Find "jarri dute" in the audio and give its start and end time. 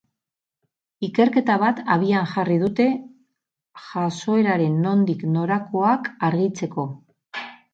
2.31-2.87